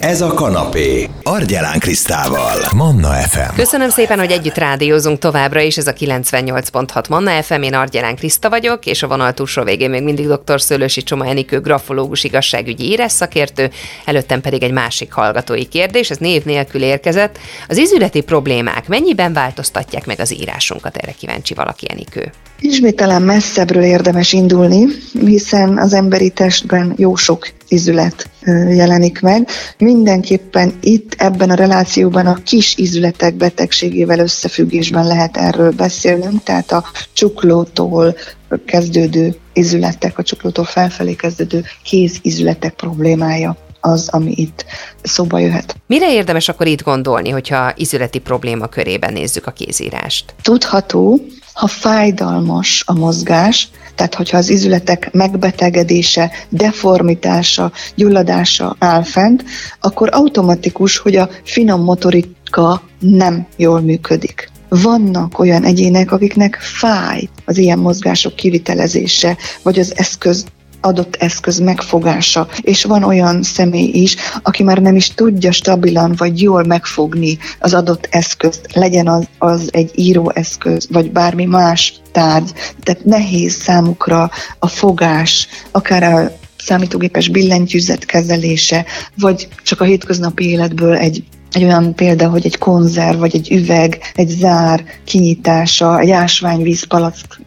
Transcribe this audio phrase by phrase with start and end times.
[0.00, 1.08] Ez a kanapé.
[1.22, 2.58] Argyelán Krisztával.
[2.74, 3.54] Manna FM.
[3.56, 5.76] Köszönöm szépen, hogy együtt rádiózunk továbbra is.
[5.76, 7.62] Ez a 98.6 Manna FM.
[7.62, 10.60] Én Argyelán Kriszta vagyok, és a vonal túlsó végén még mindig dr.
[10.60, 13.70] Szőlősi Csoma Enikő, grafológus, igazságügyi írás szakértő.
[14.04, 17.38] Előttem pedig egy másik hallgatói kérdés, ez név nélkül érkezett.
[17.68, 20.96] Az izületi problémák mennyiben változtatják meg az írásunkat?
[20.96, 22.32] Erre kíváncsi valaki Enikő.
[22.58, 24.86] Ismételen messzebbről érdemes indulni,
[25.24, 28.30] hiszen az emberi testben jó sok izület
[28.68, 29.48] jelenik meg.
[29.78, 36.84] Mindenképpen itt ebben a relációban a kis izületek betegségével összefüggésben lehet erről beszélnünk, tehát a
[37.12, 38.16] csuklótól
[38.66, 44.64] kezdődő izületek, a csuklótól felfelé kezdődő kézizületek problémája az, ami itt
[45.02, 45.76] szóba jöhet.
[45.86, 50.34] Mire érdemes akkor itt gondolni, hogyha izületi probléma körében nézzük a kézírást?
[50.42, 53.68] Tudható, ha fájdalmas a mozgás,
[54.00, 59.44] tehát hogyha az izületek megbetegedése, deformitása, gyulladása áll fent,
[59.80, 64.48] akkor automatikus, hogy a finom motorika nem jól működik.
[64.68, 70.44] Vannak olyan egyének, akiknek fáj az ilyen mozgások kivitelezése, vagy az eszköz
[70.80, 76.42] adott eszköz megfogása, és van olyan személy is, aki már nem is tudja stabilan vagy
[76.42, 83.04] jól megfogni az adott eszközt, legyen az, az egy íróeszköz, vagy bármi más tárgy, tehát
[83.04, 88.84] nehéz számukra a fogás, akár a számítógépes billentyűzet kezelése,
[89.16, 93.98] vagy csak a hétköznapi életből egy egy olyan példa, hogy egy konzerv, vagy egy üveg,
[94.14, 97.40] egy zár kinyitása, egy ásványvízpalack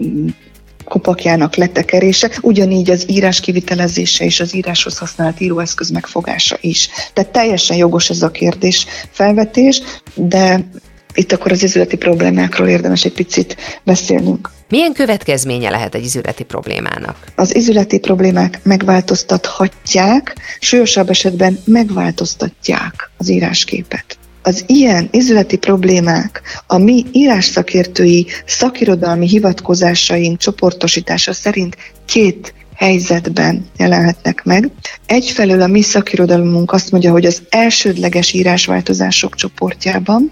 [0.84, 6.90] kopakjának letekerése, ugyanígy az írás kivitelezése és az íráshoz használt íróeszköz megfogása is.
[7.14, 9.82] Tehát teljesen jogos ez a kérdés felvetés,
[10.16, 10.66] de
[11.14, 14.50] itt akkor az izületi problémákról érdemes egy picit beszélnünk.
[14.70, 17.18] Milyen következménye lehet egy izületi problémának?
[17.36, 27.06] Az izületi problémák megváltoztathatják, súlyosabb esetben megváltoztatják az írásképet az ilyen izületi problémák a mi
[27.12, 34.70] írásszakértői szakirodalmi hivatkozásaink csoportosítása szerint két helyzetben jelenhetnek meg.
[35.06, 40.32] Egyfelől a mi szakirodalmunk azt mondja, hogy az elsődleges írásváltozások csoportjában,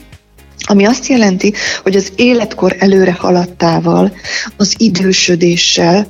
[0.68, 4.14] ami azt jelenti, hogy az életkor előre haladtával,
[4.58, 6.08] az idősödéssel,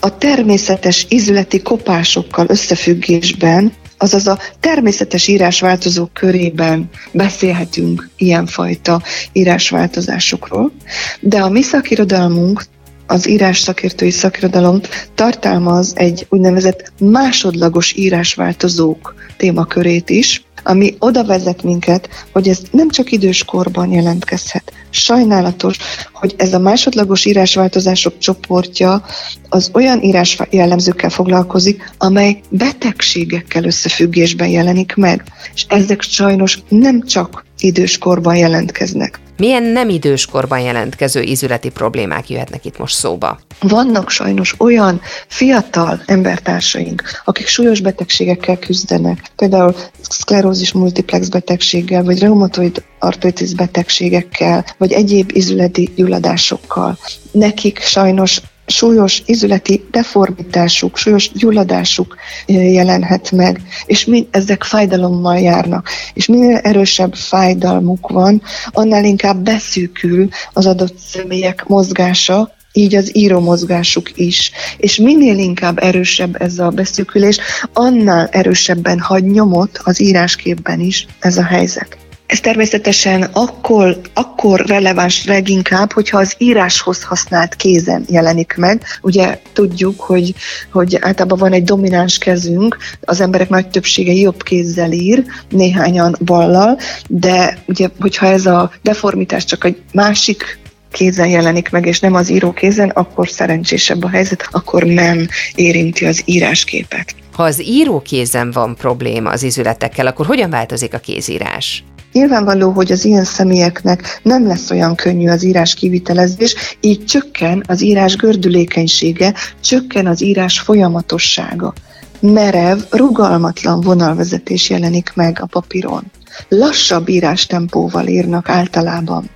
[0.00, 3.72] a természetes izületi kopásokkal összefüggésben
[4.04, 10.72] azaz a természetes írásváltozók körében beszélhetünk ilyenfajta írásváltozásokról,
[11.20, 12.64] de a mi szakirodalmunk
[13.06, 14.80] az írás szakértői szakirodalom
[15.14, 23.12] tartalmaz egy úgynevezett másodlagos írásváltozók témakörét is, ami oda vezet minket, hogy ez nem csak
[23.12, 24.72] időskorban jelentkezhet.
[24.90, 25.76] Sajnálatos,
[26.12, 29.04] hogy ez a másodlagos írásváltozások csoportja
[29.48, 35.24] az olyan írás jellemzőkkel foglalkozik, amely betegségekkel összefüggésben jelenik meg.
[35.54, 39.20] És ezek sajnos nem csak időskorban jelentkeznek.
[39.36, 43.38] Milyen nem időskorban jelentkező ízületi problémák jöhetnek itt most szóba?
[43.60, 52.82] Vannak sajnos olyan fiatal embertársaink, akik súlyos betegségekkel küzdenek, például szklerózis multiplex betegséggel, vagy reumatoid
[52.98, 56.98] artritis betegségekkel, vagy egyéb izületi gyulladásokkal.
[57.32, 58.40] Nekik sajnos
[58.74, 65.88] súlyos izületi deformitásuk, súlyos gyulladásuk jelenhet meg, és mind ezek fájdalommal járnak.
[66.14, 74.18] És minél erősebb fájdalmuk van, annál inkább beszűkül az adott személyek mozgása, így az írómozgásuk
[74.18, 74.50] is.
[74.76, 77.38] És minél inkább erősebb ez a beszűkülés,
[77.72, 82.03] annál erősebben hagy nyomot az írásképben is ez a helyzet.
[82.26, 88.82] Ez természetesen akkor, akkor releváns leginkább, hogyha az íráshoz használt kézen jelenik meg.
[89.00, 90.34] Ugye tudjuk, hogy,
[90.72, 96.78] hogy általában van egy domináns kezünk, az emberek nagy többsége jobb kézzel ír, néhányan ballal,
[97.08, 100.58] de ugye, hogyha ez a deformitás csak egy másik
[100.92, 106.06] kézen jelenik meg, és nem az író kézen, akkor szerencsésebb a helyzet, akkor nem érinti
[106.06, 107.14] az írásképet.
[107.32, 111.84] Ha az író kézen van probléma az izületekkel, akkor hogyan változik a kézírás?
[112.14, 117.82] Nyilvánvaló, hogy az ilyen személyeknek nem lesz olyan könnyű az írás kivitelezés, így csökken az
[117.82, 121.72] írás gördülékenysége, csökken az írás folyamatossága.
[122.20, 126.10] Merev, rugalmatlan vonalvezetés jelenik meg a papíron.
[126.48, 129.30] Lassabb írástempóval írnak általában.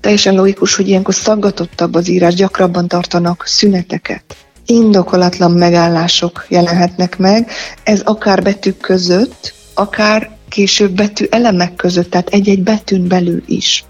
[0.00, 4.24] Teljesen logikus, hogy ilyenkor szaggatottabb az írás, gyakrabban tartanak szüneteket.
[4.66, 7.50] Indokolatlan megállások jelenhetnek meg,
[7.82, 13.84] ez akár betűk között, akár később betű elemek között, tehát egy-egy betűn belül is.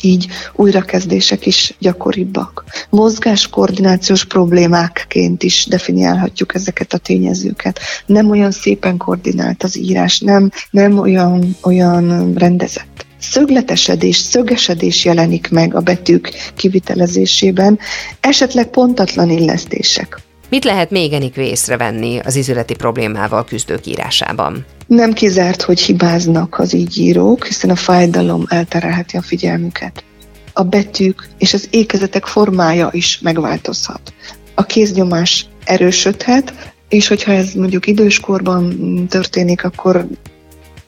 [0.00, 2.64] így újrakezdések is gyakoribbak.
[2.90, 7.78] Mozgáskoordinációs problémákként is definiálhatjuk ezeket a tényezőket.
[8.06, 15.74] Nem olyan szépen koordinált az írás, nem, nem olyan, olyan rendezett szögletesedés, szögesedés jelenik meg
[15.74, 17.78] a betűk kivitelezésében,
[18.20, 20.20] esetleg pontatlan illesztések.
[20.52, 24.64] Mit lehet még Enikő észrevenni az izületi problémával küzdők írásában?
[24.86, 30.04] Nem kizárt, hogy hibáznak az így írók, hiszen a fájdalom elterelheti a figyelmüket.
[30.52, 34.12] A betűk és az ékezetek formája is megváltozhat.
[34.54, 38.76] A kéznyomás erősödhet, és hogyha ez mondjuk időskorban
[39.08, 40.06] történik, akkor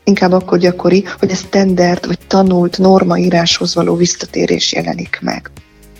[0.05, 5.51] inkább akkor gyakori, hogy a standard vagy tanult normaíráshoz való visszatérés jelenik meg.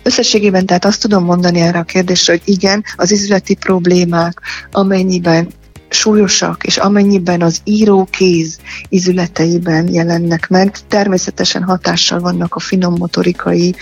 [0.05, 4.41] Összességében tehát azt tudom mondani erre a kérdésre, hogy igen, az izületi problémák,
[4.71, 5.47] amennyiben
[5.89, 8.57] súlyosak, és amennyiben az írókéz
[8.89, 13.75] izületeiben jelennek meg, természetesen hatással vannak a finom motorikai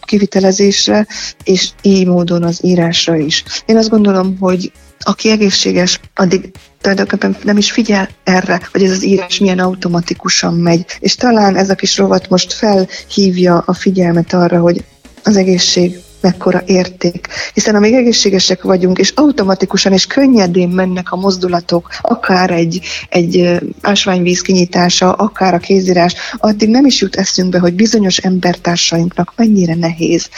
[0.00, 1.06] kivitelezésre,
[1.44, 3.44] és így módon az írásra is.
[3.66, 6.50] Én azt gondolom, hogy aki egészséges, addig
[6.80, 10.84] tulajdonképpen nem is figyel erre, hogy ez az írás milyen automatikusan megy.
[10.98, 14.84] És talán ez a kis rovat most felhívja a figyelmet arra, hogy
[15.22, 17.28] az egészség mekkora érték.
[17.54, 24.40] Hiszen amíg egészségesek vagyunk, és automatikusan és könnyedén mennek a mozdulatok, akár egy, egy ásványvíz
[24.40, 30.28] kinyitása, akár a kézírás, addig nem is jut eszünkbe, hogy bizonyos embertársainknak mennyire nehéz.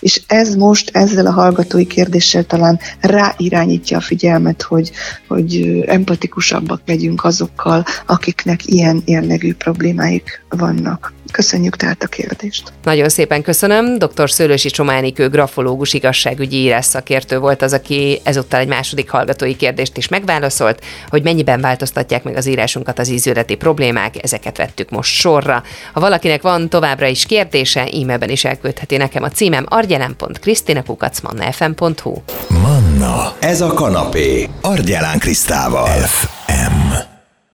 [0.00, 4.90] És ez most ezzel a hallgatói kérdéssel talán ráirányítja a figyelmet, hogy,
[5.28, 11.12] hogy empatikusabbak legyünk azokkal, akiknek ilyen jellegű problémáik vannak.
[11.32, 12.72] Köszönjük tehát a kérdést.
[12.82, 13.98] Nagyon szépen köszönöm.
[13.98, 14.30] Dr.
[14.30, 20.08] Szőlősi Csománikő grafológus igazságügyi írás szakértő volt az, aki ezúttal egy második hallgatói kérdést is
[20.08, 25.62] megválaszolt, hogy mennyiben változtatják meg az írásunkat az ízületi problémák, ezeket vettük most sorra.
[25.92, 32.14] Ha valakinek van továbbra is kérdése, e-mailben is elküldheti nekem a címem argyelen.krisztinakukacmannafm.hu
[32.48, 35.86] Manna, ez a kanapé, Argyelán Krisztával.
[35.86, 37.11] FM.